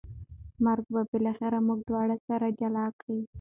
[0.65, 3.19] مرګ به بالاخره موږ دواړه سره جلا کړي